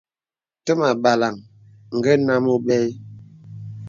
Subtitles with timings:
[0.65, 1.35] Təmà àbālaŋ
[1.97, 2.91] ngə nám óbə̂ ï.